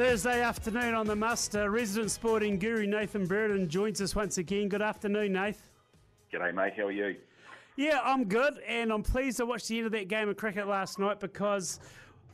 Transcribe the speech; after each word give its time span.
Thursday 0.00 0.40
afternoon 0.40 0.94
on 0.94 1.06
the 1.06 1.14
muster. 1.14 1.70
Resident 1.70 2.10
sporting 2.10 2.58
guru 2.58 2.86
Nathan 2.86 3.28
Burdon 3.28 3.68
joins 3.68 4.00
us 4.00 4.16
once 4.16 4.38
again. 4.38 4.66
Good 4.70 4.80
afternoon, 4.80 5.34
Nath. 5.34 5.68
G'day, 6.32 6.54
mate. 6.54 6.72
How 6.74 6.84
are 6.84 6.90
you? 6.90 7.16
Yeah, 7.76 8.00
I'm 8.02 8.24
good, 8.24 8.60
and 8.66 8.90
I'm 8.90 9.02
pleased 9.02 9.36
to 9.36 9.44
watch 9.44 9.68
the 9.68 9.76
end 9.76 9.84
of 9.84 9.92
that 9.92 10.08
game 10.08 10.30
of 10.30 10.38
cricket 10.38 10.66
last 10.66 10.98
night 10.98 11.20
because 11.20 11.80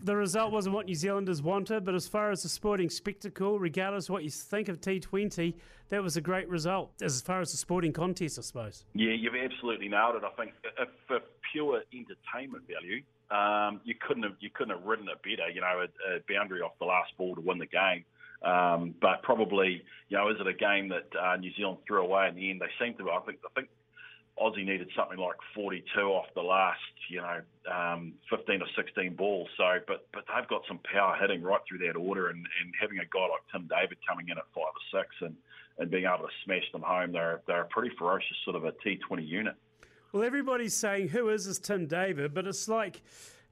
the 0.05 0.15
result 0.15 0.53
wasn't 0.53 0.77
what 0.77 0.87
New 0.87 0.95
Zealanders 0.95 1.43
wanted, 1.43 1.85
but 1.85 1.97
as 1.97 2.07
far 2.07 2.31
as 2.31 2.45
the 2.45 2.49
sporting 2.49 2.89
spectacle, 2.89 3.59
regardless 3.59 4.05
of 4.05 4.11
what 4.11 4.23
you 4.23 4.31
think 4.31 4.69
of 4.69 4.81
T20, 4.81 5.53
that 5.89 6.01
was 6.01 6.17
a 6.17 6.21
great 6.21 6.49
result 6.49 6.93
as 7.03 7.21
far 7.21 7.41
as 7.41 7.51
the 7.51 7.59
sporting 7.59 7.93
contest, 7.93 8.39
I 8.39 8.43
suppose. 8.43 8.85
Yeah, 8.95 9.11
you've 9.11 9.35
absolutely 9.35 9.89
nailed 9.89 10.15
it. 10.15 10.23
I 10.23 10.31
think 10.41 10.53
uh, 10.81 10.85
for 11.09 11.19
pure 11.53 11.83
entertainment 11.93 12.63
value, 12.69 13.03
um, 13.31 13.81
you 13.85 13.95
couldn't 13.95 14.23
have 14.23 14.37
you 14.41 14.51
couldn't 14.51 14.77
have 14.77 14.87
ridden 14.87 15.09
it 15.09 15.23
better. 15.23 15.51
You 15.51 15.61
know, 15.61 15.85
a, 15.85 16.17
a 16.17 16.21
boundary 16.29 16.61
off 16.61 16.79
the 16.79 16.87
last 16.87 17.17
ball 17.17 17.35
to 17.35 17.41
win 17.41 17.59
the 17.59 17.67
game. 17.67 18.05
Um, 18.43 18.95
but 19.01 19.23
probably, 19.23 19.83
you 20.09 20.17
know, 20.17 20.29
is 20.29 20.37
it 20.39 20.47
a 20.47 20.53
game 20.53 20.89
that 20.91 21.09
uh, 21.19 21.37
New 21.37 21.53
Zealand 21.57 21.79
threw 21.87 22.03
away 22.03 22.29
in 22.29 22.35
the 22.37 22.51
end? 22.51 22.61
They 22.61 22.85
seem 22.85 22.95
to. 22.99 23.11
I 23.11 23.21
think. 23.21 23.39
I 23.45 23.49
think 23.55 23.69
Aussie 24.39 24.67
needed 24.67 24.91
something 24.95 25.19
like 25.19 25.37
42 25.55 25.99
off 25.99 26.27
the 26.35 26.43
last, 26.43 26.79
you 27.09 27.23
know, 27.23 27.41
um, 27.73 28.13
15 28.29 28.61
or 28.61 28.69
16 28.77 29.17
balls. 29.17 29.49
So, 29.57 29.79
but 29.89 30.07
but 30.13 30.25
they've 30.29 30.49
got 30.49 30.63
some 30.69 30.79
power 30.93 31.17
hitting 31.19 31.43
right 31.43 31.61
through 31.67 31.79
that 31.87 31.97
order, 31.97 32.29
and, 32.29 32.39
and 32.39 32.75
having 32.79 32.99
a 32.99 33.09
guy 33.09 33.23
like 33.23 33.41
Tim 33.51 33.69
David 33.69 33.99
coming 34.07 34.29
in 34.29 34.37
at 34.37 34.45
five 34.55 34.77
or 34.77 35.01
six 35.01 35.09
and, 35.23 35.35
and 35.79 35.91
being 35.91 36.05
able 36.05 36.29
to 36.29 36.35
smash 36.45 36.71
them 36.73 36.83
home, 36.83 37.13
they're 37.13 37.41
they're 37.47 37.63
a 37.63 37.73
pretty 37.73 37.95
ferocious 37.97 38.37
sort 38.45 38.57
of 38.57 38.65
a 38.65 38.73
T20 38.73 39.27
unit. 39.27 39.55
Well, 40.13 40.23
everybody's 40.23 40.75
saying 40.75 41.09
who 41.09 41.29
is 41.29 41.47
this 41.47 41.59
Tim 41.59 41.87
David, 41.87 42.33
but 42.33 42.47
it's 42.47 42.69
like 42.69 43.03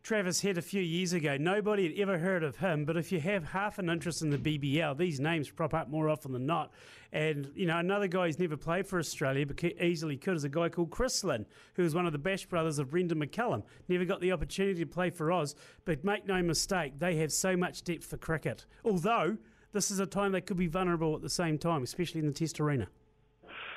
Travis 0.05 0.41
Head 0.41 0.57
a 0.57 0.63
few 0.63 0.81
years 0.81 1.13
ago. 1.13 1.37
Nobody 1.37 1.89
had 1.89 1.99
ever 1.99 2.19
heard 2.19 2.45
of 2.45 2.57
him, 2.57 2.85
but 2.85 2.97
if 2.97 3.11
you 3.11 3.19
have 3.21 3.43
half 3.45 3.79
an 3.79 3.91
interest 3.91 4.23
in 4.23 4.31
the 4.31 4.39
BBL, 4.39 4.97
these 4.97 5.19
names 5.19 5.51
prop 5.51 5.75
up 5.75 5.89
more 5.89 6.09
often 6.09 6.33
than 6.33 6.47
not. 6.47 6.73
And, 7.13 7.51
you 7.57 7.67
know, 7.67 7.79
another 7.79 8.07
guy 8.07 8.27
who's 8.27 8.39
never 8.39 8.57
played 8.57 8.87
for 8.87 8.99
Australia 8.99 9.47
but 9.47 9.63
easily 9.65 10.17
could 10.17 10.37
is 10.37 10.45
a 10.45 10.49
guy 10.49 10.69
called 10.69 10.91
Chris 10.91 11.25
Lynn, 11.25 11.45
who 11.75 11.83
was 11.83 11.95
one 11.95 12.07
of 12.07 12.13
the 12.13 12.19
Bash 12.19 12.47
brothers 12.47 12.79
of 12.79 12.91
Brendon 12.91 13.19
McCullum. 13.19 13.63
Never 13.89 14.05
got 14.05 14.21
the 14.21 14.33
opportunity 14.33 14.81
to 14.81 14.87
play 14.87 15.11
for 15.11 15.33
Oz, 15.33 15.57
but 15.85 16.05
make 16.05 16.27
no 16.27 16.41
mistake, 16.43 16.99
they 16.99 17.17
have 17.17 17.33
so 17.33 17.57
much 17.57 17.83
depth 17.83 18.05
for 18.05 18.17
cricket. 18.17 18.65
Although, 18.85 19.39
this 19.73 19.91
is 19.91 19.99
a 19.99 20.07
time 20.07 20.33
they 20.33 20.41
could 20.41 20.57
be 20.57 20.69
vulnerable 20.69 21.17
at 21.17 21.23
the 21.23 21.31
same 21.31 21.59
time, 21.59 21.83
especially 21.83 22.21
in 22.21 22.27
the 22.27 22.33
Test 22.33 22.61
arena. 22.61 22.89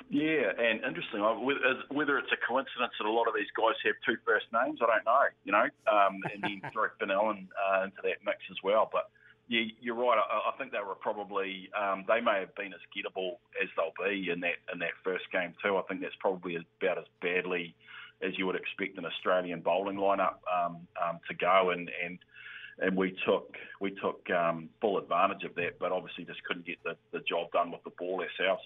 Yeah, 0.10 0.56
and 0.56 0.84
interesting. 0.88 1.20
Whether 1.20 2.18
it's 2.18 2.32
a 2.32 2.40
coincidence 2.48 2.94
that 3.00 3.06
a 3.06 3.12
lot 3.12 3.28
of 3.28 3.36
these 3.36 3.52
guys 3.58 3.76
have 3.84 3.96
two 4.06 4.16
first 4.26 4.46
names, 4.56 4.80
I 4.82 4.88
don't 4.88 5.06
know. 5.06 5.28
You 5.44 5.52
know, 5.52 5.68
um, 5.92 6.24
and 6.32 6.40
then 6.42 6.62
throw 6.74 6.88
Finn 7.00 7.12
Allen 7.12 7.48
uh, 7.60 7.84
into 7.84 8.00
that 8.04 8.24
mix 8.24 8.40
as 8.50 8.58
well. 8.64 8.90
But 8.92 9.12
yeah, 9.50 9.68
you're 9.82 9.96
right. 9.96 10.18
I, 10.18 10.50
I 10.50 10.58
think 10.58 10.72
they 10.72 10.80
were 10.80 10.96
probably 10.96 11.70
um, 11.76 12.06
they 12.08 12.22
may 12.22 12.40
have 12.40 12.56
been 12.56 12.72
as 12.72 12.80
gettable 12.96 13.44
as 13.62 13.68
they'll 13.76 13.96
be 14.00 14.32
in 14.32 14.40
that 14.42 14.64
in 14.72 14.80
that 14.80 14.96
first 15.04 15.26
game 15.32 15.54
too. 15.64 15.76
I 15.76 15.82
think 15.84 16.02
that's 16.02 16.16
probably 16.20 16.56
about 16.56 17.00
as 17.00 17.10
badly 17.22 17.76
as 18.22 18.32
you 18.38 18.48
would 18.48 18.56
expect 18.56 18.98
an 18.98 19.06
Australian 19.06 19.60
bowling 19.60 19.98
lineup 19.98 20.40
um, 20.48 20.88
um, 21.04 21.20
to 21.28 21.36
go, 21.36 21.72
and 21.72 21.92
and 22.04 22.18
and 22.80 22.96
we 22.96 23.16
took 23.26 23.56
we 23.82 23.92
took 23.92 24.24
um, 24.30 24.70
full 24.80 24.98
advantage 24.98 25.44
of 25.44 25.56
that, 25.56 25.80
but 25.80 25.92
obviously 25.92 26.26
just 26.26 26.44
couldn't 26.44 26.66
get 26.66 26.78
the, 26.84 26.96
the 27.12 27.20
job 27.28 27.52
done 27.52 27.72
with 27.72 27.84
the 27.84 27.92
ball 27.98 28.22
ourselves. 28.22 28.64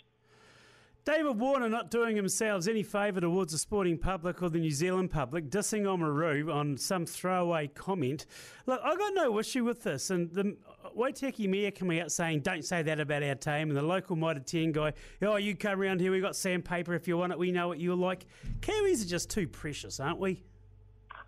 David 1.04 1.40
Warner 1.40 1.68
not 1.68 1.90
doing 1.90 2.16
themselves 2.16 2.68
any 2.68 2.84
favour 2.84 3.22
towards 3.22 3.54
the 3.54 3.58
sporting 3.58 3.98
public 3.98 4.44
or 4.44 4.50
the 4.50 4.60
New 4.60 4.70
Zealand 4.70 5.10
public, 5.10 5.50
dissing 5.50 5.82
Oamaru 5.82 6.54
on 6.54 6.78
some 6.78 7.08
throwaway 7.08 7.68
comment. 7.68 8.28
Look, 8.68 8.80
I've 8.84 9.00
got 9.00 9.14
no 9.16 9.40
issue 9.40 9.64
with 9.64 9.82
this. 9.82 10.12
And 10.12 10.32
the 10.32 10.56
Waitaki 10.96 11.50
Mayor 11.50 11.72
coming 11.72 12.00
out 12.00 12.12
saying, 12.12 12.42
don't 12.42 12.64
say 12.64 12.84
that 12.84 13.00
about 13.00 13.24
our 13.24 13.34
team. 13.34 13.70
And 13.70 13.76
the 13.76 13.82
local 13.82 14.16
Mitre 14.16 14.42
10 14.42 14.74
guy, 14.74 14.94
oh, 15.24 15.38
you 15.38 15.56
come 15.56 15.82
around 15.82 16.02
here, 16.02 16.12
we 16.12 16.22
got 16.22 16.36
sandpaper 16.36 16.94
if 16.94 17.08
you 17.08 17.18
want 17.18 17.32
it, 17.32 17.40
we 17.40 17.52
know 17.52 17.68
what 17.68 17.80
you're 17.80 17.96
like. 17.96 18.28
Kiwis 18.60 19.04
are 19.04 19.10
just 19.10 19.32
too 19.32 19.48
precious, 19.48 20.00
aren't 20.00 20.20
we? 20.20 20.44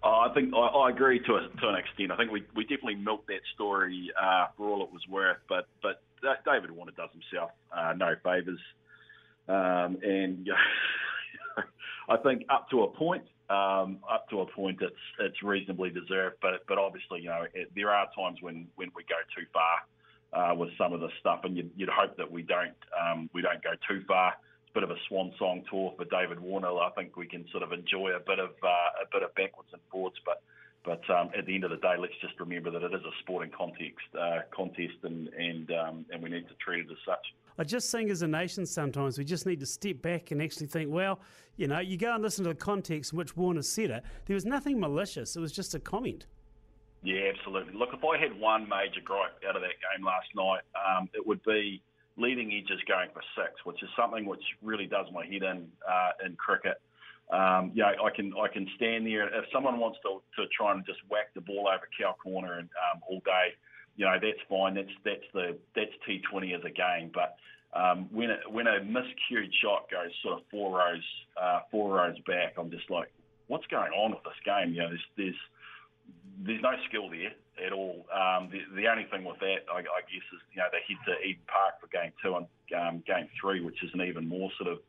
Oh, 0.03 0.28
I 0.29 0.34
think 0.35 0.53
I, 0.53 0.59
I 0.59 0.90
agree 0.91 1.19
to 1.19 1.35
a, 1.35 1.47
to 1.61 1.69
an 1.69 1.75
extent. 1.75 2.11
I 2.11 2.17
think 2.17 2.31
we, 2.31 2.44
we 2.55 2.63
definitely 2.63 2.95
milked 2.95 3.28
that 3.28 3.41
story 3.55 4.11
uh, 4.22 4.47
for 4.55 4.69
all 4.69 4.84
it 4.84 4.91
was 4.91 5.01
worth. 5.09 5.38
But 5.47 5.67
but 5.81 6.01
David 6.45 6.72
Warner 6.72 6.91
does 6.91 7.09
himself 7.11 7.51
uh, 7.75 7.94
no 7.95 8.13
favours. 8.22 8.59
Um, 9.47 9.97
and 10.01 10.49
I 12.09 12.17
think 12.17 12.45
up 12.49 12.69
to 12.69 12.83
a 12.83 12.87
point, 12.87 13.23
um, 13.49 13.99
up 14.11 14.29
to 14.29 14.41
a 14.41 14.45
point, 14.45 14.79
it's 14.81 14.95
it's 15.19 15.43
reasonably 15.43 15.89
deserved. 15.89 16.37
But 16.41 16.65
but 16.67 16.77
obviously, 16.77 17.21
you 17.21 17.29
know, 17.29 17.45
it, 17.53 17.71
there 17.75 17.91
are 17.91 18.07
times 18.15 18.39
when 18.41 18.67
when 18.75 18.89
we 18.95 19.03
go 19.03 19.19
too 19.35 19.45
far 19.53 19.83
uh, 20.33 20.55
with 20.55 20.69
some 20.77 20.93
of 20.93 20.99
the 20.99 21.09
stuff, 21.19 21.41
and 21.43 21.57
you'd, 21.57 21.71
you'd 21.75 21.89
hope 21.89 22.17
that 22.17 22.31
we 22.31 22.41
don't 22.41 22.75
um, 22.99 23.29
we 23.33 23.41
don't 23.41 23.63
go 23.63 23.71
too 23.87 24.03
far. 24.07 24.33
It's 24.63 24.71
a 24.71 24.73
bit 24.73 24.83
of 24.83 24.91
a 24.91 24.99
swan 25.07 25.33
song 25.37 25.63
tour 25.69 25.93
for 25.97 26.05
David 26.05 26.39
Warner. 26.39 26.69
I 26.69 26.89
think 26.95 27.17
we 27.17 27.27
can 27.27 27.45
sort 27.51 27.63
of 27.63 27.71
enjoy 27.71 28.11
a 28.15 28.19
bit 28.19 28.39
of 28.39 28.51
uh, 28.63 29.03
a 29.03 29.07
bit 29.11 29.23
of 29.23 29.33
backwards 29.35 29.69
and 29.73 29.81
forwards, 29.91 30.17
but. 30.25 30.41
But 30.85 31.09
um, 31.09 31.29
at 31.37 31.45
the 31.45 31.55
end 31.55 31.63
of 31.63 31.69
the 31.69 31.77
day, 31.77 31.95
let's 31.97 32.11
just 32.19 32.37
remember 32.41 32.69
that 32.69 32.83
it 32.83 32.93
is 32.93 32.99
a 33.05 33.15
sporting 33.21 33.51
context 33.57 34.03
uh, 34.19 34.39
contest, 34.53 34.99
and 35.03 35.29
and 35.29 35.71
um, 35.71 36.05
and 36.11 36.21
we 36.21 36.29
need 36.29 36.45
to 36.49 36.55
treat 36.55 36.81
it 36.81 36.91
as 36.91 36.97
such. 37.05 37.23
I 37.58 37.64
just 37.64 37.91
think 37.91 38.09
as 38.09 38.22
a 38.22 38.28
nation 38.28 38.66
sometimes 38.66 39.18
we 39.18 39.24
just 39.24 39.46
need 39.46 39.59
to 39.59 39.66
step 39.66 40.02
back 40.02 40.31
and 40.31 40.41
actually 40.41 40.68
think, 40.68 40.91
well, 40.91 41.19
you 41.56 41.68
know, 41.68 41.80
you 41.80 41.97
go 41.97 42.14
and 42.14 42.24
listen 42.24 42.44
to 42.46 42.50
the 42.50 42.56
context 42.56 43.14
in 43.14 43.18
which 43.18 43.38
Warner 43.38 43.62
said 43.62 43.91
it. 43.91 44.03
There 44.25 44.34
was 44.34 44.46
nothing 44.46 44.80
malicious. 44.80 45.36
It 45.36 45.40
was 45.40 45.52
just 45.52 45.75
a 45.75 45.80
comment. 45.80 46.25
Yeah, 47.03 47.31
absolutely. 47.36 47.74
Look, 47.74 47.90
if 47.94 48.03
I 48.03 48.18
had 48.18 48.40
one 48.40 48.68
major 48.68 49.02
gripe 49.03 49.36
out 49.47 49.56
of 49.56 49.62
that 49.62 49.75
game 49.81 50.06
last 50.06 50.28
night, 50.36 50.62
um, 50.74 51.09
it 51.14 51.25
would 51.25 51.44
be 51.44 51.81
leading 52.16 52.53
edges 52.53 52.80
going 52.88 53.09
for 53.14 53.22
six, 53.36 53.66
which 53.66 53.84
is 53.84 53.90
something 53.97 54.25
which 54.25 54.44
really 54.62 54.85
does 54.85 55.08
my 55.12 55.25
head 55.25 55.44
in 55.44 55.68
uh, 55.88 56.12
in 56.25 56.35
cricket. 56.35 56.81
Um, 57.31 57.72
yeah, 57.74 57.91
I 58.02 58.09
can 58.16 58.34
I 58.40 58.47
can 58.47 58.68
stand 58.75 59.06
there. 59.06 59.28
If 59.28 59.46
someone 59.52 59.80
wants 59.80 60.00
to, 60.03 60.22
to 60.41 60.47
try 60.56 60.72
and 60.72 60.85
just 60.85 61.00
whack 61.09 61.34
the 61.34 61.41
ball 61.41 61.68
over 61.68 61.88
cow 62.00 62.16
corner 62.22 62.59
and 62.59 62.70
um, 62.91 63.02
all 63.08 63.22
day, 63.25 63.53
you 63.95 64.05
know 64.05 64.15
that's 64.21 64.41
fine. 64.49 64.75
That's 64.75 64.93
that's 65.03 65.27
the 65.33 65.57
that's 65.75 65.91
T20 66.07 66.55
as 66.55 66.63
a 66.65 66.69
game. 66.69 67.11
But 67.13 67.35
um, 67.73 68.07
when 68.11 68.29
a, 68.31 68.37
when 68.49 68.67
a 68.67 68.79
miscued 68.81 69.51
shot 69.61 69.89
goes 69.89 70.11
sort 70.21 70.39
of 70.39 70.45
four 70.49 70.77
rows 70.77 71.03
uh, 71.41 71.59
four 71.71 71.95
rows 71.95 72.17
back, 72.27 72.53
I'm 72.57 72.71
just 72.71 72.89
like, 72.89 73.11
what's 73.47 73.67
going 73.67 73.91
on 73.91 74.11
with 74.11 74.23
this 74.23 74.39
game? 74.45 74.73
You 74.73 74.81
know, 74.81 74.89
there's 74.89 75.07
there's, 75.17 75.41
there's 76.45 76.61
no 76.61 76.73
skill 76.87 77.09
there 77.09 77.33
at 77.65 77.71
all. 77.71 78.05
Um, 78.13 78.49
the, 78.49 78.61
the 78.75 78.87
only 78.87 79.05
thing 79.11 79.23
with 79.23 79.39
that, 79.39 79.65
I, 79.71 79.79
I 79.79 80.01
guess, 80.09 80.25
is 80.33 80.41
you 80.53 80.61
know 80.61 80.67
they 80.71 80.81
head 80.87 81.01
to 81.05 81.27
Eden 81.27 81.45
Park 81.47 81.81
for 81.81 81.87
game 81.87 82.13
two 82.21 82.35
and 82.35 82.47
um, 82.73 83.03
game 83.05 83.27
three, 83.39 83.61
which 83.61 83.83
is 83.83 83.91
an 83.93 84.01
even 84.01 84.27
more 84.27 84.49
sort 84.57 84.73
of 84.73 84.79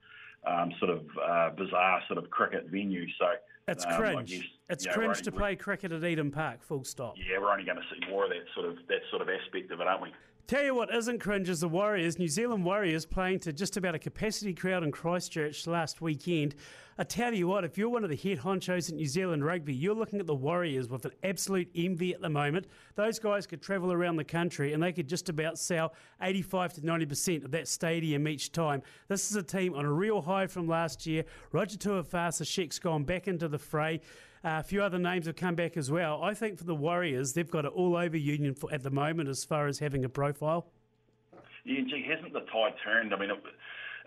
um, 0.46 0.72
sort 0.78 0.90
of 0.90 1.04
uh, 1.20 1.50
bizarre 1.56 2.02
sort 2.08 2.18
of 2.18 2.30
cricket 2.30 2.66
venue. 2.68 3.06
So 3.18 3.26
it's 3.68 3.84
um, 3.84 3.96
cringe. 3.96 4.30
Guess, 4.30 4.42
it's 4.70 4.86
cringe 4.86 5.22
to 5.22 5.32
play 5.32 5.56
cricket 5.56 5.92
at 5.92 6.04
Eden 6.04 6.30
Park. 6.30 6.62
Full 6.62 6.84
stop. 6.84 7.14
Yeah, 7.16 7.38
we're 7.38 7.50
only 7.50 7.64
going 7.64 7.78
to 7.78 7.84
see 7.92 8.10
more 8.10 8.24
of 8.24 8.30
that 8.30 8.44
sort 8.54 8.66
of 8.66 8.76
that 8.88 9.00
sort 9.10 9.22
of 9.22 9.28
aspect 9.28 9.70
of 9.70 9.80
it, 9.80 9.86
aren't 9.86 10.02
we? 10.02 10.08
Tell 10.46 10.62
you 10.62 10.74
what 10.74 10.94
isn't 10.94 11.20
cringe 11.20 11.48
is 11.48 11.60
the 11.60 11.68
Warriors. 11.68 12.18
New 12.18 12.28
Zealand 12.28 12.66
Warriors 12.66 13.06
playing 13.06 13.38
to 13.40 13.52
just 13.52 13.78
about 13.78 13.94
a 13.94 13.98
capacity 13.98 14.52
crowd 14.52 14.82
in 14.82 14.92
Christchurch 14.92 15.66
last 15.66 16.02
weekend. 16.02 16.54
I 16.96 17.02
tell 17.02 17.34
you 17.34 17.48
what, 17.48 17.64
if 17.64 17.76
you're 17.76 17.88
one 17.88 18.04
of 18.04 18.10
the 18.10 18.16
head 18.16 18.38
honchos 18.38 18.88
at 18.88 18.94
New 18.94 19.06
Zealand 19.06 19.44
rugby, 19.44 19.74
you're 19.74 19.96
looking 19.96 20.20
at 20.20 20.26
the 20.26 20.34
Warriors 20.34 20.88
with 20.88 21.04
an 21.06 21.10
absolute 21.24 21.68
envy 21.74 22.14
at 22.14 22.20
the 22.20 22.28
moment. 22.28 22.66
Those 22.94 23.18
guys 23.18 23.48
could 23.48 23.62
travel 23.62 23.92
around 23.92 24.14
the 24.14 24.24
country 24.24 24.74
and 24.74 24.82
they 24.82 24.92
could 24.92 25.08
just 25.08 25.28
about 25.28 25.58
sell 25.58 25.92
85 26.22 26.74
to 26.74 26.80
90% 26.82 27.44
of 27.44 27.50
that 27.50 27.66
stadium 27.66 28.28
each 28.28 28.52
time. 28.52 28.80
This 29.08 29.28
is 29.28 29.36
a 29.36 29.42
team 29.42 29.74
on 29.74 29.84
a 29.84 29.92
real 29.92 30.22
high 30.22 30.46
from 30.46 30.68
last 30.68 31.04
year. 31.04 31.24
Roger 31.50 31.76
Tuivasa-Sheck's 31.78 32.78
gone 32.78 33.02
back 33.02 33.26
into 33.26 33.48
the 33.48 33.53
fray. 33.58 34.00
Uh, 34.44 34.58
a 34.60 34.62
few 34.62 34.82
other 34.82 34.98
names 34.98 35.26
have 35.26 35.36
come 35.36 35.54
back 35.54 35.76
as 35.76 35.90
well. 35.90 36.22
I 36.22 36.34
think 36.34 36.58
for 36.58 36.64
the 36.64 36.74
Warriors, 36.74 37.32
they've 37.32 37.50
got 37.50 37.64
it 37.64 37.72
all 37.72 37.96
over 37.96 38.16
Union 38.16 38.54
for, 38.54 38.72
at 38.72 38.82
the 38.82 38.90
moment 38.90 39.28
as 39.28 39.44
far 39.44 39.66
as 39.66 39.78
having 39.78 40.04
a 40.04 40.08
profile. 40.08 40.66
Yeah, 41.64 41.80
gee, 41.88 42.06
hasn't 42.08 42.34
the 42.34 42.40
tide 42.40 42.74
turned? 42.84 43.14
I 43.14 43.18
mean, 43.18 43.30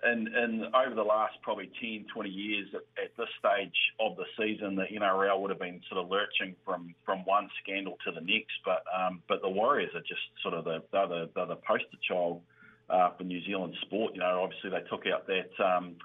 and, 0.03 0.27
and 0.27 0.65
over 0.75 0.94
the 0.94 1.03
last 1.03 1.33
probably 1.41 1.71
10, 1.81 2.05
20 2.13 2.29
years 2.29 2.67
at, 2.73 3.03
at 3.03 3.17
this 3.17 3.27
stage 3.39 3.75
of 3.99 4.15
the 4.15 4.25
season, 4.38 4.75
the 4.75 4.85
NRL 4.85 5.41
would 5.41 5.50
have 5.50 5.59
been 5.59 5.81
sort 5.89 6.03
of 6.03 6.11
lurching 6.11 6.55
from, 6.63 6.93
from 7.03 7.25
one 7.25 7.50
scandal 7.63 7.97
to 8.05 8.11
the 8.11 8.21
next. 8.21 8.53
But 8.63 8.83
um, 8.95 9.23
but 9.27 9.41
the 9.41 9.50
Warriors 9.50 9.89
are 9.95 10.01
just 10.01 10.21
sort 10.43 10.53
of 10.53 10.65
the 10.65 10.83
they're 10.91 11.07
the, 11.07 11.29
they're 11.33 11.47
the 11.47 11.55
poster 11.55 11.97
child 12.07 12.41
uh, 12.89 13.09
for 13.17 13.23
New 13.23 13.43
Zealand 13.45 13.75
sport. 13.81 14.13
You 14.13 14.19
know, 14.19 14.43
obviously 14.43 14.69
they 14.69 14.88
took 14.88 15.05
out 15.07 15.25
that. 15.27 15.50
Um, 15.63 15.95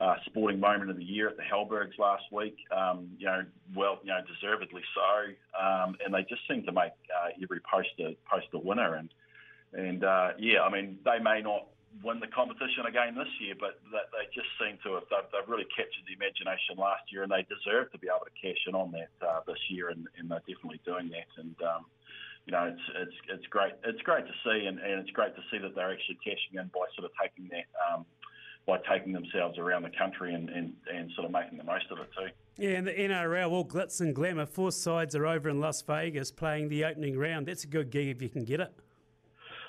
uh, 0.00 0.14
sporting 0.26 0.60
moment 0.60 0.90
of 0.90 0.96
the 0.96 1.04
year 1.04 1.28
at 1.28 1.36
the 1.36 1.42
Halbergs 1.42 1.98
last 1.98 2.24
week. 2.30 2.56
Um, 2.70 3.10
you 3.18 3.26
know, 3.26 3.42
well, 3.74 3.98
you 4.02 4.10
know, 4.10 4.20
deservedly 4.26 4.82
so. 4.94 5.60
Um, 5.60 5.96
and 6.04 6.14
they 6.14 6.22
just 6.22 6.42
seem 6.48 6.64
to 6.64 6.72
make 6.72 6.92
uh, 7.10 7.30
every 7.42 7.60
post 7.60 7.90
a 8.00 8.16
post 8.30 8.46
a 8.54 8.58
winner. 8.58 8.94
And 8.94 9.10
and 9.72 10.04
uh, 10.04 10.30
yeah, 10.38 10.62
I 10.62 10.70
mean, 10.70 10.98
they 11.04 11.18
may 11.18 11.42
not 11.42 11.66
win 12.04 12.20
the 12.20 12.28
competition 12.28 12.86
again 12.86 13.16
this 13.16 13.32
year, 13.40 13.54
but 13.58 13.80
they 13.90 14.24
just 14.30 14.46
seem 14.60 14.78
to 14.84 14.94
have 14.94 15.08
they've, 15.10 15.28
they've, 15.32 15.48
really 15.48 15.66
captured 15.74 16.06
the 16.06 16.14
imagination 16.14 16.78
last 16.78 17.02
year, 17.10 17.26
and 17.26 17.32
they 17.32 17.42
deserve 17.50 17.90
to 17.90 17.98
be 17.98 18.06
able 18.06 18.22
to 18.22 18.34
cash 18.38 18.60
in 18.68 18.74
on 18.74 18.92
that 18.92 19.10
uh, 19.24 19.40
this 19.46 19.58
year, 19.68 19.90
and, 19.90 20.06
and, 20.18 20.30
they're 20.30 20.44
definitely 20.46 20.80
doing 20.86 21.10
that. 21.10 21.26
And 21.42 21.56
um, 21.66 21.90
you 22.46 22.52
know, 22.52 22.70
it's 22.70 22.86
it's 23.02 23.18
it's 23.28 23.48
great. 23.50 23.74
It's 23.82 24.00
great 24.02 24.26
to 24.30 24.36
see, 24.46 24.66
and, 24.66 24.78
and 24.78 25.02
it's 25.02 25.10
great 25.10 25.34
to 25.34 25.42
see 25.50 25.58
that 25.58 25.74
they're 25.74 25.90
actually 25.90 26.22
cashing 26.22 26.56
in 26.60 26.70
by 26.70 26.86
sort 26.94 27.10
of 27.10 27.12
taking 27.18 27.50
that. 27.50 27.66
Um, 27.76 28.06
by 28.68 28.78
taking 28.88 29.14
themselves 29.14 29.58
around 29.58 29.82
the 29.82 29.90
country 29.98 30.34
and, 30.34 30.50
and, 30.50 30.74
and 30.94 31.10
sort 31.16 31.24
of 31.24 31.32
making 31.32 31.56
the 31.56 31.64
most 31.64 31.86
of 31.90 31.98
it 31.98 32.08
too. 32.14 32.28
Yeah, 32.58 32.72
and 32.72 32.86
the 32.86 32.92
NRL, 32.92 33.50
all 33.50 33.64
glitz 33.64 34.00
and 34.02 34.14
glamour. 34.14 34.44
Four 34.44 34.72
sides 34.72 35.16
are 35.16 35.26
over 35.26 35.48
in 35.48 35.58
Las 35.58 35.80
Vegas 35.80 36.30
playing 36.30 36.68
the 36.68 36.84
opening 36.84 37.18
round. 37.18 37.46
That's 37.46 37.64
a 37.64 37.66
good 37.66 37.90
gig 37.90 38.08
if 38.08 38.20
you 38.20 38.28
can 38.28 38.44
get 38.44 38.60
it. 38.60 38.72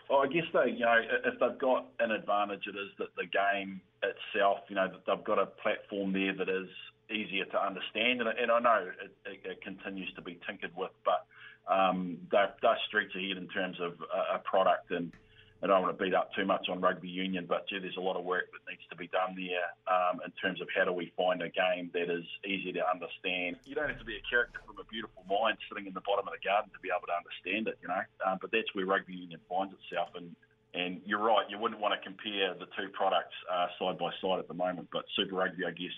Well, 0.09 0.19
I 0.19 0.27
guess 0.27 0.43
they, 0.51 0.71
you 0.71 0.79
know, 0.79 0.99
if 1.23 1.39
they've 1.39 1.57
got 1.57 1.85
an 1.99 2.11
advantage, 2.11 2.63
it 2.67 2.75
is 2.75 2.89
that 2.97 3.15
the 3.15 3.25
game 3.25 3.79
itself, 4.03 4.59
you 4.67 4.75
know, 4.75 4.89
that 4.89 5.05
they've 5.07 5.23
got 5.23 5.39
a 5.39 5.45
platform 5.45 6.11
there 6.11 6.35
that 6.35 6.49
is 6.49 6.67
easier 7.09 7.45
to 7.45 7.65
understand. 7.65 8.19
And, 8.19 8.29
and 8.29 8.51
I 8.51 8.59
know 8.59 8.85
it, 9.01 9.15
it, 9.25 9.49
it 9.49 9.61
continues 9.61 10.11
to 10.15 10.21
be 10.21 10.37
tinkered 10.45 10.75
with, 10.75 10.91
but 11.05 11.25
um, 11.73 12.17
they're, 12.31 12.53
they're 12.61 12.77
streets 12.87 13.15
ahead 13.15 13.37
in 13.37 13.47
terms 13.47 13.77
of 13.79 13.93
a, 14.13 14.35
a 14.35 14.39
product. 14.39 14.91
And 14.91 15.13
I 15.61 15.67
don't 15.67 15.81
want 15.83 15.97
to 15.97 16.03
beat 16.03 16.15
up 16.15 16.31
too 16.33 16.45
much 16.45 16.69
on 16.69 16.79
rugby 16.79 17.09
union, 17.09 17.45
but 17.47 17.67
gee, 17.67 17.79
there's 17.79 17.97
a 17.97 18.01
lot 18.01 18.15
of 18.15 18.23
work 18.23 18.47
that 18.55 18.63
needs 18.69 18.83
to 18.89 18.95
be 18.95 19.07
done 19.11 19.35
there 19.35 19.67
um, 19.91 20.21
in 20.23 20.31
terms 20.39 20.61
of 20.61 20.67
how 20.71 20.85
do 20.85 20.93
we 20.93 21.11
find 21.17 21.41
a 21.41 21.49
game 21.49 21.91
that 21.93 22.07
is 22.07 22.23
easy 22.47 22.71
to 22.71 22.83
understand. 22.87 23.59
You 23.65 23.75
don't 23.75 23.89
have 23.89 23.99
to 23.99 24.07
be 24.07 24.15
a 24.15 24.23
character 24.29 24.63
from 24.65 24.79
a 24.79 24.87
beautiful 24.87 25.23
mind 25.27 25.57
sitting 25.67 25.85
in 25.85 25.93
the 25.93 26.05
bottom 26.07 26.23
of 26.27 26.31
the 26.31 26.39
garden 26.39 26.71
to 26.71 26.79
be 26.79 26.87
able 26.87 27.11
to 27.11 27.17
understand 27.17 27.67
it, 27.67 27.75
you 27.83 27.91
know. 27.91 28.03
Um, 28.23 28.39
but 28.39 28.51
that's 28.55 28.71
where 28.71 28.87
rugby 28.87 29.19
union 29.19 29.43
finds 29.49 29.75
itself, 29.75 30.15
and 30.15 30.31
and 30.73 31.01
you're 31.03 31.19
right, 31.19 31.49
you 31.49 31.57
wouldn't 31.57 31.81
want 31.81 31.99
to 31.99 32.01
compare 32.05 32.53
the 32.53 32.67
two 32.77 32.89
products 32.93 33.33
uh, 33.51 33.67
side 33.79 33.97
by 33.97 34.11
side 34.21 34.39
at 34.39 34.47
the 34.47 34.53
moment, 34.53 34.87
but 34.93 35.03
Super 35.15 35.35
Rugby, 35.35 35.65
I 35.65 35.71
guess, 35.71 35.89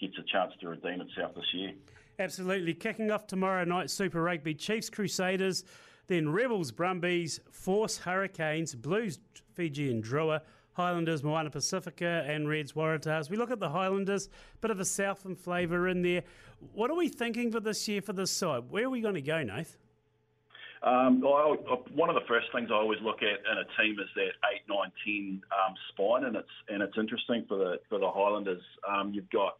gets 0.00 0.14
a 0.18 0.26
chance 0.26 0.52
to 0.60 0.68
redeem 0.68 1.00
itself 1.00 1.34
this 1.36 1.44
year. 1.54 1.72
Absolutely. 2.18 2.74
Kicking 2.74 3.12
off 3.12 3.28
tomorrow 3.28 3.64
night, 3.64 3.90
Super 3.90 4.20
Rugby, 4.20 4.54
Chiefs 4.54 4.90
Crusaders, 4.90 5.62
then 6.08 6.30
Rebels 6.30 6.72
Brumbies, 6.72 7.40
Force 7.50 7.98
Hurricanes, 7.98 8.74
Blues 8.74 9.20
Fijian 9.54 10.02
Drua, 10.02 10.40
Highlanders 10.72 11.22
Moana 11.22 11.50
Pacifica, 11.50 12.24
and 12.26 12.48
Reds 12.48 12.72
Waratahs. 12.72 13.30
We 13.30 13.36
look 13.36 13.50
at 13.50 13.60
the 13.60 13.68
Highlanders, 13.68 14.28
bit 14.60 14.70
of 14.70 14.80
a 14.80 14.84
southern 14.84 15.36
flavour 15.36 15.88
in 15.88 16.02
there. 16.02 16.22
What 16.72 16.90
are 16.90 16.96
we 16.96 17.08
thinking 17.08 17.52
for 17.52 17.60
this 17.60 17.86
year 17.86 18.00
for 18.00 18.12
this 18.12 18.30
side? 18.30 18.64
Where 18.70 18.86
are 18.86 18.90
we 18.90 19.00
going 19.00 19.14
to 19.14 19.22
go, 19.22 19.42
Nath? 19.42 19.76
Um, 20.82 21.20
one 21.20 22.08
of 22.08 22.14
the 22.14 22.26
first 22.28 22.46
things 22.54 22.70
I 22.70 22.74
always 22.74 23.00
look 23.02 23.18
at 23.22 23.40
in 23.50 23.58
a 23.58 23.82
team 23.82 23.98
is 23.98 24.08
that 24.14 24.30
eight, 24.52 24.62
nine, 24.68 24.92
ten 25.04 25.42
um, 25.50 25.74
spine, 25.88 26.24
and 26.24 26.36
it's 26.36 26.48
and 26.68 26.82
it's 26.82 26.96
interesting 26.96 27.44
for 27.48 27.58
the 27.58 27.80
for 27.88 27.98
the 27.98 28.08
Highlanders. 28.08 28.62
Um, 28.88 29.12
you've 29.12 29.30
got 29.30 29.58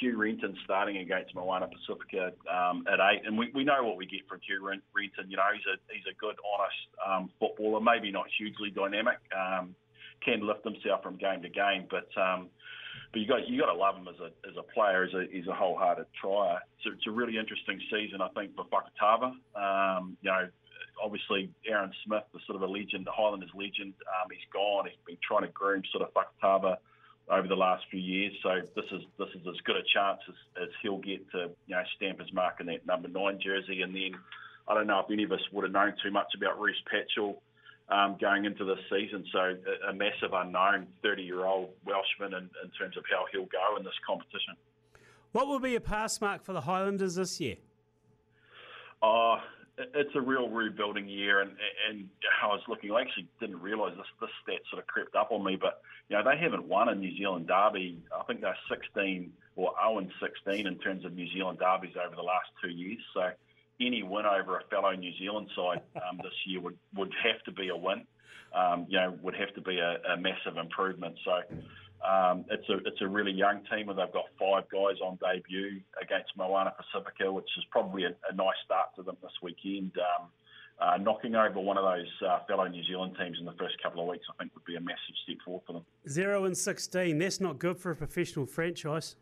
Hugh 0.00 0.16
Renton 0.16 0.56
starting 0.64 0.98
against 0.98 1.34
Moana 1.34 1.68
Pacifica 1.68 2.32
um, 2.50 2.84
at 2.90 2.98
eight, 3.00 3.22
and 3.26 3.38
we, 3.38 3.50
we 3.54 3.64
know 3.64 3.82
what 3.84 3.96
we 3.96 4.06
get 4.06 4.26
from 4.28 4.40
Hugh 4.46 4.64
Renton. 4.64 5.30
You 5.30 5.36
know, 5.36 5.48
he's 5.52 5.66
a 5.66 5.76
he's 5.92 6.06
a 6.10 6.16
good, 6.18 6.36
honest 6.44 6.80
um, 7.00 7.30
footballer. 7.40 7.80
Maybe 7.80 8.10
not 8.10 8.26
hugely 8.38 8.70
dynamic. 8.70 9.18
Um, 9.34 9.74
can 10.24 10.46
lift 10.46 10.64
himself 10.64 11.02
from 11.02 11.16
game 11.16 11.42
to 11.42 11.48
game, 11.48 11.86
but 11.90 12.08
um, 12.20 12.48
but 13.12 13.20
you 13.20 13.26
got 13.26 13.48
you 13.48 13.60
got 13.60 13.72
to 13.72 13.78
love 13.78 13.96
him 13.96 14.08
as 14.08 14.20
a 14.20 14.30
as 14.48 14.56
a 14.58 14.62
player. 14.62 15.04
As 15.04 15.14
a 15.14 15.26
he's 15.30 15.46
a 15.46 15.54
wholehearted 15.54 16.06
trier. 16.20 16.60
So 16.84 16.90
it's 16.92 17.06
a 17.06 17.10
really 17.10 17.38
interesting 17.38 17.80
season, 17.90 18.20
I 18.20 18.28
think, 18.28 18.56
for 18.56 18.64
Fakatava. 18.66 19.32
Um, 19.54 20.16
you 20.22 20.30
know, 20.30 20.48
obviously 21.02 21.50
Aaron 21.68 21.92
Smith, 22.04 22.24
the 22.32 22.40
sort 22.46 22.56
of 22.56 22.62
a 22.62 22.72
legend, 22.72 23.06
the 23.06 23.12
Highlanders 23.12 23.50
legend. 23.54 23.94
Um, 24.08 24.30
he's 24.30 24.46
gone. 24.52 24.86
He's 24.86 24.98
been 25.06 25.18
trying 25.26 25.42
to 25.42 25.52
groom 25.52 25.82
sort 25.92 26.08
of 26.08 26.14
Fakatava 26.14 26.76
over 27.28 27.48
the 27.48 27.56
last 27.56 27.84
few 27.90 28.00
years. 28.00 28.32
So 28.42 28.60
this 28.74 28.84
is 28.92 29.02
this 29.18 29.28
is 29.34 29.46
as 29.46 29.60
good 29.64 29.76
a 29.76 29.82
chance 29.92 30.20
as, 30.28 30.62
as 30.62 30.68
he'll 30.82 30.98
get 30.98 31.28
to 31.32 31.50
you 31.66 31.74
know 31.74 31.82
stamp 31.96 32.20
his 32.20 32.32
mark 32.32 32.60
in 32.60 32.66
that 32.66 32.86
number 32.86 33.08
nine 33.08 33.38
jersey. 33.42 33.82
And 33.82 33.94
then 33.94 34.12
I 34.68 34.74
don't 34.74 34.86
know 34.86 35.00
if 35.00 35.10
any 35.10 35.24
of 35.24 35.32
us 35.32 35.40
would 35.52 35.64
have 35.64 35.72
known 35.72 35.94
too 36.02 36.10
much 36.10 36.34
about 36.36 36.60
Rhys 36.60 36.76
Patchell 36.92 37.36
um, 37.88 38.16
going 38.20 38.44
into 38.44 38.64
this 38.64 38.78
season. 38.90 39.24
So 39.32 39.38
a, 39.38 39.90
a 39.90 39.92
massive 39.92 40.32
unknown, 40.32 40.86
30-year-old 41.04 41.70
Welshman 41.84 42.34
in, 42.34 42.50
in 42.62 42.70
terms 42.78 42.96
of 42.96 43.04
how 43.10 43.26
he'll 43.32 43.46
go 43.46 43.76
in 43.76 43.84
this 43.84 43.94
competition. 44.06 44.54
What 45.32 45.46
will 45.46 45.60
be 45.60 45.76
a 45.76 45.80
pass 45.80 46.20
mark 46.20 46.42
for 46.42 46.52
the 46.52 46.62
Highlanders 46.62 47.16
this 47.16 47.40
year? 47.40 47.56
Oh, 49.02 49.36
it's 49.78 50.14
a 50.14 50.20
real 50.20 50.48
rebuilding 50.48 51.08
year, 51.08 51.40
and 51.40 51.52
and 51.88 52.08
I 52.42 52.46
was 52.46 52.62
looking. 52.68 52.92
I 52.92 53.02
actually 53.02 53.28
didn't 53.40 53.60
realise 53.60 53.94
this 53.96 54.06
this 54.20 54.30
stat 54.42 54.60
sort 54.70 54.82
of 54.82 54.86
crept 54.86 55.14
up 55.14 55.30
on 55.30 55.44
me, 55.44 55.56
but 55.60 55.82
you 56.08 56.16
know 56.16 56.22
they 56.24 56.38
haven't 56.38 56.64
won 56.64 56.88
a 56.88 56.94
New 56.94 57.16
Zealand 57.16 57.48
derby. 57.48 58.02
I 58.14 58.22
think 58.24 58.40
they're 58.40 58.56
16 58.70 59.32
or 59.56 59.72
0 59.82 59.98
and 59.98 60.10
16 60.20 60.66
in 60.66 60.78
terms 60.78 61.04
of 61.04 61.12
New 61.12 61.30
Zealand 61.32 61.58
derbies 61.58 61.94
over 61.96 62.16
the 62.16 62.22
last 62.22 62.48
two 62.62 62.70
years. 62.70 63.00
So 63.12 63.30
any 63.80 64.02
win 64.02 64.24
over 64.24 64.58
a 64.58 64.64
fellow 64.70 64.92
New 64.92 65.12
Zealand 65.18 65.48
side 65.54 65.82
um, 66.08 66.18
this 66.22 66.34
year 66.46 66.60
would 66.60 66.78
would 66.94 67.12
have 67.22 67.42
to 67.44 67.52
be 67.52 67.68
a 67.68 67.76
win. 67.76 68.06
Um, 68.54 68.86
you 68.88 68.98
know, 68.98 69.18
would 69.22 69.34
have 69.34 69.52
to 69.54 69.60
be 69.60 69.78
a, 69.78 69.98
a 70.12 70.16
massive 70.16 70.56
improvement. 70.56 71.16
So 71.24 71.32
um, 72.04 72.44
it's 72.50 72.68
a 72.68 72.76
it's 72.84 73.00
a 73.00 73.08
really 73.08 73.32
young 73.32 73.60
team, 73.70 73.88
and 73.88 73.98
they've 73.98 74.12
got 74.12 74.26
five 74.38 74.64
guys 74.70 75.00
on 75.02 75.18
debut 75.22 75.80
against 76.00 76.36
Moana 76.36 76.72
Pacifica, 76.76 77.32
which 77.32 77.48
is 77.56 77.64
probably 77.70 78.04
a, 78.04 78.14
a 78.30 78.34
nice 78.34 78.56
start 78.64 78.94
to 78.96 79.02
them 79.02 79.16
this 79.22 79.32
weekend. 79.42 79.92
Um, 79.98 80.28
uh, 80.78 80.98
knocking 80.98 81.34
over 81.34 81.58
one 81.58 81.78
of 81.78 81.84
those 81.84 82.28
uh, 82.28 82.40
fellow 82.46 82.66
New 82.66 82.84
Zealand 82.84 83.16
teams 83.18 83.38
in 83.38 83.46
the 83.46 83.54
first 83.58 83.82
couple 83.82 84.02
of 84.02 84.08
weeks, 84.08 84.26
I 84.30 84.36
think, 84.42 84.54
would 84.54 84.64
be 84.66 84.76
a 84.76 84.80
massive 84.80 85.14
step 85.24 85.38
forward 85.42 85.62
for 85.66 85.72
them. 85.72 85.84
Zero 86.06 86.44
and 86.44 86.56
sixteen. 86.56 87.18
That's 87.18 87.40
not 87.40 87.58
good 87.58 87.78
for 87.78 87.90
a 87.90 87.96
professional 87.96 88.44
franchise. 88.44 89.16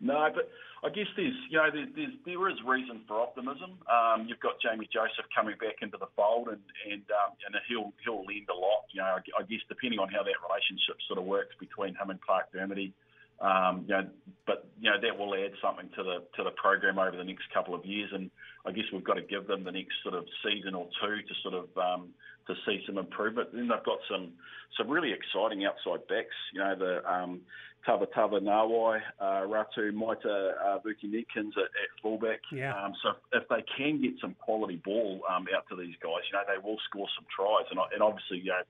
No, 0.00 0.28
but 0.34 0.50
I 0.84 0.90
guess 0.90 1.08
there's, 1.16 1.34
you 1.48 1.56
know, 1.56 1.70
there, 1.72 1.88
there's, 1.96 2.16
there 2.24 2.48
is 2.48 2.56
reason 2.66 3.00
for 3.08 3.20
optimism. 3.20 3.80
Um, 3.88 4.28
you've 4.28 4.40
got 4.40 4.60
Jamie 4.60 4.88
Joseph 4.92 5.24
coming 5.34 5.56
back 5.56 5.80
into 5.80 5.96
the 5.96 6.08
fold, 6.14 6.48
and 6.48 6.60
and 6.84 7.04
um, 7.10 7.32
and 7.48 7.56
he'll 7.68 7.92
he'll 8.04 8.24
lend 8.24 8.48
a 8.52 8.54
lot. 8.54 8.84
You 8.92 9.00
know, 9.00 9.16
I 9.16 9.42
guess 9.48 9.64
depending 9.68 9.98
on 9.98 10.12
how 10.12 10.22
that 10.22 10.36
relationship 10.44 11.00
sort 11.08 11.18
of 11.18 11.24
works 11.24 11.56
between 11.58 11.96
him 11.96 12.10
and 12.12 12.20
Clark 12.20 12.52
Dermody, 12.52 12.92
um, 13.40 13.84
you 13.88 13.94
know, 13.94 14.06
but 14.46 14.68
you 14.80 14.90
know 14.90 14.96
that 15.00 15.18
will 15.18 15.34
add 15.34 15.52
something 15.60 15.88
to 15.96 16.02
the 16.02 16.24
to 16.36 16.44
the 16.44 16.52
program 16.56 16.98
over 16.98 17.16
the 17.16 17.24
next 17.24 17.44
couple 17.52 17.74
of 17.74 17.84
years, 17.84 18.10
and 18.12 18.30
I 18.64 18.72
guess 18.72 18.84
we've 18.92 19.04
got 19.04 19.14
to 19.14 19.22
give 19.22 19.46
them 19.46 19.64
the 19.64 19.72
next 19.72 19.96
sort 20.02 20.14
of 20.14 20.24
season 20.44 20.74
or 20.74 20.88
two 21.00 21.16
to 21.20 21.34
sort 21.42 21.54
of 21.54 21.68
um, 21.76 22.08
to 22.48 22.54
see 22.64 22.82
some 22.86 22.96
improvement. 22.96 23.50
Then 23.52 23.68
they've 23.68 23.84
got 23.84 23.98
some 24.10 24.32
some 24.78 24.88
really 24.88 25.12
exciting 25.12 25.64
outside 25.64 26.06
backs. 26.08 26.36
You 26.54 26.60
know, 26.60 26.76
the 26.76 27.12
um, 27.12 27.40
Tava 27.86 28.06
Tava 28.06 28.40
Nawai, 28.40 29.00
uh, 29.20 29.46
Ratu 29.46 29.92
Maita 29.92 30.50
uh, 30.60 30.78
Buki 30.84 31.06
Netkins 31.06 31.56
at, 31.56 31.70
at 31.70 31.90
fullback. 32.02 32.40
Yeah. 32.52 32.74
Um, 32.74 32.92
so 33.02 33.12
if 33.32 33.48
they 33.48 33.64
can 33.76 34.02
get 34.02 34.14
some 34.20 34.34
quality 34.40 34.82
ball 34.84 35.20
um, 35.30 35.46
out 35.56 35.64
to 35.70 35.76
these 35.76 35.94
guys, 36.02 36.26
you 36.26 36.34
know, 36.34 36.42
they 36.48 36.58
will 36.62 36.78
score 36.90 37.06
some 37.16 37.24
tries. 37.34 37.64
And, 37.70 37.78
and 37.94 38.02
obviously, 38.02 38.38
you 38.38 38.50
know, 38.50 38.60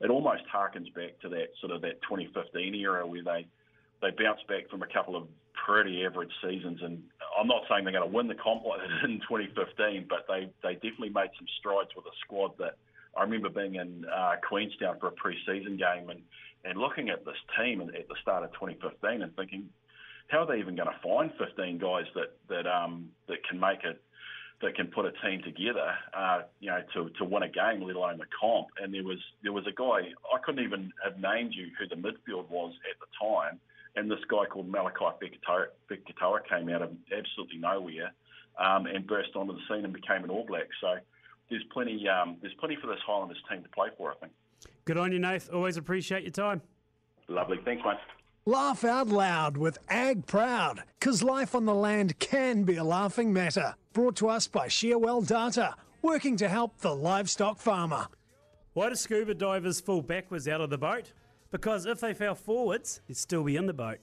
it 0.00 0.10
almost 0.10 0.42
harkens 0.52 0.92
back 0.94 1.20
to 1.22 1.28
that 1.30 1.54
sort 1.60 1.72
of 1.72 1.80
that 1.82 2.02
2015 2.02 2.74
era 2.74 3.06
where 3.06 3.22
they 3.22 3.46
they 4.02 4.10
bounced 4.10 4.48
back 4.48 4.68
from 4.68 4.82
a 4.82 4.86
couple 4.86 5.14
of 5.14 5.28
pretty 5.54 6.04
average 6.04 6.32
seasons. 6.42 6.80
And 6.82 7.02
I'm 7.38 7.46
not 7.46 7.62
saying 7.68 7.84
they're 7.84 7.92
going 7.92 8.08
to 8.08 8.16
win 8.16 8.26
the 8.26 8.34
comp 8.34 8.64
like 8.64 8.80
in 9.04 9.20
2015, 9.28 10.06
but 10.08 10.26
they 10.26 10.50
they 10.62 10.74
definitely 10.74 11.10
made 11.10 11.30
some 11.38 11.46
strides 11.58 11.90
with 11.94 12.06
a 12.06 12.16
squad 12.24 12.58
that 12.58 12.76
I 13.16 13.22
remember 13.22 13.48
being 13.48 13.74
in 13.76 14.04
uh, 14.04 14.36
Queenstown 14.46 14.98
for 15.00 15.08
a 15.08 15.12
pre-season 15.12 15.76
game 15.76 16.10
and 16.10 16.22
and 16.64 16.78
looking 16.78 17.08
at 17.08 17.24
this 17.24 17.36
team 17.58 17.80
at 17.80 18.08
the 18.08 18.14
start 18.20 18.44
of 18.44 18.52
2015 18.52 19.22
and 19.22 19.34
thinking, 19.34 19.70
how 20.28 20.40
are 20.40 20.46
they 20.46 20.58
even 20.58 20.76
going 20.76 20.88
to 20.88 21.00
find 21.02 21.32
15 21.38 21.78
guys 21.78 22.04
that 22.14 22.36
that 22.48 22.66
um, 22.66 23.08
that 23.28 23.38
can 23.48 23.58
make 23.58 23.82
it, 23.84 24.00
that 24.62 24.74
can 24.76 24.88
put 24.88 25.06
a 25.06 25.12
team 25.26 25.42
together, 25.42 25.94
uh, 26.14 26.42
you 26.60 26.70
know, 26.70 26.82
to, 26.94 27.10
to 27.18 27.24
win 27.24 27.42
a 27.42 27.48
game, 27.48 27.82
let 27.82 27.96
alone 27.96 28.18
the 28.18 28.26
comp. 28.38 28.68
And 28.80 28.92
there 28.92 29.02
was 29.02 29.18
there 29.42 29.52
was 29.52 29.66
a 29.66 29.72
guy 29.72 30.12
I 30.32 30.38
couldn't 30.44 30.64
even 30.64 30.92
have 31.02 31.18
named 31.18 31.54
you 31.54 31.68
who 31.78 31.88
the 31.88 31.96
midfield 31.96 32.48
was 32.48 32.74
at 32.88 33.00
the 33.00 33.08
time, 33.18 33.58
and 33.96 34.10
this 34.10 34.20
guy 34.28 34.44
called 34.46 34.70
Malakai 34.70 35.14
Fekitoa 35.90 36.48
came 36.48 36.68
out 36.68 36.82
of 36.82 36.90
absolutely 37.10 37.58
nowhere 37.58 38.12
um, 38.58 38.86
and 38.86 39.06
burst 39.06 39.34
onto 39.34 39.54
the 39.54 39.60
scene 39.68 39.84
and 39.84 39.92
became 39.92 40.22
an 40.22 40.30
All 40.30 40.44
Black. 40.46 40.68
So 40.80 40.98
there's 41.50 41.64
plenty 41.72 42.08
um, 42.08 42.36
there's 42.40 42.54
plenty 42.54 42.76
for 42.80 42.86
this 42.86 42.98
Highlanders 43.06 43.42
team 43.50 43.62
to 43.62 43.68
play 43.70 43.88
for, 43.96 44.12
I 44.12 44.14
think. 44.14 44.32
Good 44.84 44.96
on 44.96 45.12
you, 45.12 45.18
Nath. 45.18 45.50
Always 45.52 45.76
appreciate 45.76 46.22
your 46.22 46.32
time. 46.32 46.62
Lovely. 47.28 47.58
Thanks, 47.64 47.82
mate. 47.84 47.96
Laugh 48.46 48.84
out 48.84 49.08
loud 49.08 49.56
with 49.56 49.78
Ag 49.88 50.26
Proud, 50.26 50.82
because 50.98 51.22
life 51.22 51.54
on 51.54 51.66
the 51.66 51.74
land 51.74 52.18
can 52.18 52.64
be 52.64 52.76
a 52.76 52.84
laughing 52.84 53.32
matter. 53.32 53.74
Brought 53.92 54.16
to 54.16 54.28
us 54.28 54.46
by 54.46 54.66
Shearwell 54.66 55.26
Data, 55.26 55.76
working 56.00 56.36
to 56.38 56.48
help 56.48 56.78
the 56.78 56.94
livestock 56.94 57.58
farmer. 57.58 58.06
Why 58.72 58.88
do 58.88 58.94
scuba 58.94 59.34
divers 59.34 59.80
fall 59.80 60.00
backwards 60.00 60.48
out 60.48 60.60
of 60.60 60.70
the 60.70 60.78
boat? 60.78 61.12
Because 61.50 61.84
if 61.86 62.00
they 62.00 62.14
fell 62.14 62.34
forwards, 62.34 63.02
they'd 63.06 63.16
still 63.16 63.44
be 63.44 63.56
in 63.56 63.66
the 63.66 63.74
boat. 63.74 63.98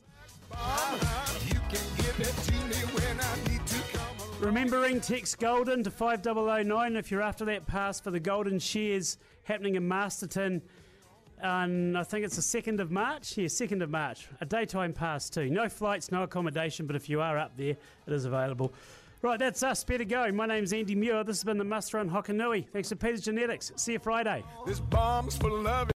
Remembering 4.39 5.01
text 5.01 5.39
Golden 5.39 5.83
to 5.83 5.89
5009 5.89 6.95
if 6.95 7.09
you're 7.11 7.23
after 7.23 7.43
that 7.45 7.65
pass 7.65 7.99
for 7.99 8.11
the 8.11 8.19
Golden 8.19 8.59
Shears 8.59 9.17
happening 9.43 9.75
in 9.75 9.87
Masterton 9.87 10.61
and 11.41 11.97
I 11.97 12.03
think 12.03 12.23
it's 12.23 12.35
the 12.35 12.61
2nd 12.61 12.79
of 12.79 12.91
March. 12.91 13.37
Yeah, 13.37 13.47
2nd 13.47 13.81
of 13.83 13.89
March. 13.89 14.27
A 14.41 14.45
daytime 14.45 14.93
pass 14.93 15.29
too. 15.29 15.49
No 15.49 15.69
flights, 15.69 16.11
no 16.11 16.23
accommodation, 16.23 16.87
but 16.87 16.95
if 16.95 17.09
you 17.09 17.21
are 17.21 17.37
up 17.37 17.57
there, 17.57 17.75
it 18.07 18.13
is 18.13 18.25
available. 18.25 18.73
Right, 19.21 19.39
that's 19.39 19.63
us. 19.63 19.83
Better 19.83 20.03
go. 20.03 20.31
My 20.31 20.45
name's 20.45 20.73
Andy 20.73 20.95
Muir. 20.95 21.23
This 21.23 21.37
has 21.37 21.43
been 21.43 21.57
the 21.57 21.63
Muster 21.63 21.97
on 21.97 22.09
Hokonui. 22.09 22.67
Thanks 22.69 22.89
to 22.89 22.95
Peter 22.95 23.17
Genetics. 23.17 23.71
See 23.75 23.93
you 23.93 23.99
Friday. 23.99 24.43
This 24.65 24.79
bomb's 24.79 25.35
for 25.35 25.49
love. 25.49 25.89